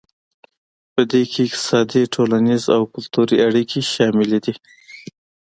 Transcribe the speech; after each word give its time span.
پدې 0.93 1.21
کې 1.31 1.39
اقتصادي 1.47 2.03
ټولنیز 2.13 2.63
او 2.75 2.81
کلتوري 2.93 3.37
اړیکې 3.47 3.79
شاملې 3.93 4.39
دي 4.45 4.53